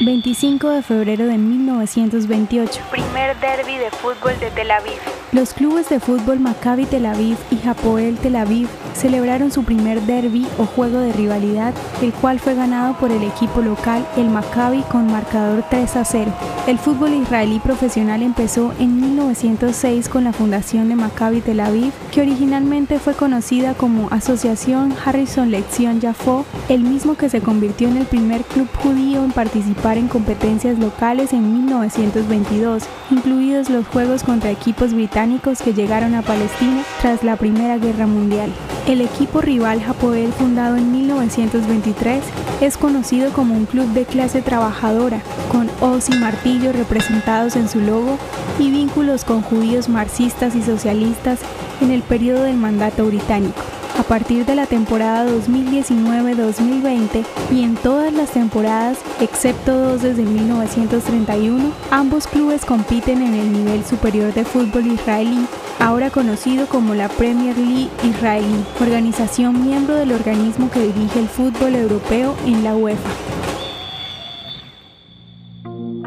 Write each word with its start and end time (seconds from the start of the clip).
25 0.00 0.70
de 0.70 0.82
febrero 0.82 1.26
de 1.26 1.38
1928. 1.38 2.80
Primer 2.90 3.38
derby 3.40 3.76
de 3.76 3.90
fútbol 3.90 4.38
de 4.40 4.50
Tel 4.50 4.70
Aviv. 4.70 4.98
Los 5.32 5.54
clubes 5.54 5.88
de 5.88 6.00
fútbol 6.00 6.40
Maccabi 6.40 6.86
Tel 6.86 7.06
Aviv 7.06 7.36
y 7.50 7.66
Hapoel 7.66 8.16
Tel 8.18 8.36
Aviv 8.36 8.68
celebraron 8.94 9.50
su 9.50 9.64
primer 9.64 10.02
derby 10.02 10.46
o 10.58 10.66
juego 10.66 10.98
de 10.98 11.12
rivalidad, 11.12 11.72
el 12.02 12.12
cual 12.12 12.40
fue 12.40 12.54
ganado 12.54 12.94
por 12.98 13.10
el 13.10 13.22
equipo 13.22 13.62
local, 13.62 14.06
el 14.16 14.28
Maccabi, 14.28 14.82
con 14.82 15.10
marcador 15.10 15.64
3 15.70 15.96
a 15.96 16.04
0. 16.04 16.32
El 16.66 16.78
fútbol 16.78 17.14
israelí 17.14 17.58
profesional 17.60 18.22
empezó 18.22 18.72
en 18.78 19.00
1906 19.00 20.08
con 20.08 20.24
la 20.24 20.32
fundación 20.32 20.88
de 20.88 20.96
Maccabi 20.96 21.40
Tel 21.40 21.60
Aviv, 21.60 21.92
que 22.12 22.20
originalmente 22.20 22.98
fue 22.98 23.14
conocida 23.14 23.74
como 23.74 24.08
Asociación 24.10 24.94
Harrison 25.04 25.50
Lección 25.50 26.00
Jafo, 26.00 26.44
el 26.68 26.82
mismo 26.82 27.16
que 27.16 27.28
se 27.28 27.40
convirtió 27.40 27.88
en 27.88 27.96
el 27.96 28.06
primer 28.06 28.42
club 28.42 28.68
judío 28.82 29.24
en 29.24 29.32
participar 29.32 29.81
en 29.90 30.06
competencias 30.06 30.78
locales 30.78 31.32
en 31.32 31.52
1922, 31.52 32.84
incluidos 33.10 33.68
los 33.68 33.86
juegos 33.88 34.22
contra 34.22 34.50
equipos 34.50 34.94
británicos 34.94 35.60
que 35.60 35.74
llegaron 35.74 36.14
a 36.14 36.22
Palestina 36.22 36.84
tras 37.00 37.24
la 37.24 37.36
Primera 37.36 37.78
Guerra 37.78 38.06
Mundial. 38.06 38.50
El 38.86 39.00
equipo 39.00 39.40
rival 39.40 39.82
Hapoel, 39.86 40.32
fundado 40.32 40.76
en 40.76 40.92
1923, 40.92 42.22
es 42.60 42.78
conocido 42.78 43.32
como 43.32 43.54
un 43.54 43.66
club 43.66 43.86
de 43.88 44.04
clase 44.04 44.40
trabajadora, 44.40 45.20
con 45.50 45.68
hoz 45.80 46.08
y 46.08 46.16
martillo 46.16 46.72
representados 46.72 47.56
en 47.56 47.68
su 47.68 47.80
logo 47.80 48.18
y 48.60 48.70
vínculos 48.70 49.24
con 49.24 49.42
judíos 49.42 49.88
marxistas 49.88 50.54
y 50.54 50.62
socialistas 50.62 51.40
en 51.80 51.90
el 51.90 52.02
periodo 52.02 52.44
del 52.44 52.56
mandato 52.56 53.04
británico. 53.04 53.61
A 53.98 54.02
partir 54.04 54.46
de 54.46 54.54
la 54.54 54.64
temporada 54.64 55.30
2019-2020 55.30 57.24
y 57.50 57.62
en 57.62 57.74
todas 57.76 58.12
las 58.12 58.30
temporadas, 58.30 58.98
excepto 59.20 59.76
dos 59.76 60.00
desde 60.02 60.22
1931, 60.22 61.70
ambos 61.90 62.26
clubes 62.26 62.64
compiten 62.64 63.20
en 63.20 63.34
el 63.34 63.52
nivel 63.52 63.84
superior 63.84 64.32
de 64.32 64.46
fútbol 64.46 64.86
israelí, 64.86 65.46
ahora 65.78 66.08
conocido 66.08 66.66
como 66.66 66.94
la 66.94 67.08
Premier 67.10 67.56
League 67.58 67.90
israelí, 68.02 68.64
organización 68.80 69.62
miembro 69.62 69.94
del 69.94 70.12
organismo 70.12 70.70
que 70.70 70.80
dirige 70.80 71.20
el 71.20 71.28
fútbol 71.28 71.74
europeo 71.74 72.34
en 72.46 72.64
la 72.64 72.74
UEFA. 72.74 73.10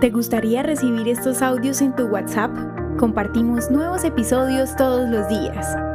¿Te 0.01 0.09
gustaría 0.09 0.63
recibir 0.63 1.07
estos 1.07 1.43
audios 1.43 1.81
en 1.81 1.95
tu 1.95 2.07
WhatsApp? 2.07 2.51
Compartimos 2.97 3.69
nuevos 3.69 4.03
episodios 4.03 4.75
todos 4.75 5.07
los 5.07 5.27
días. 5.29 5.94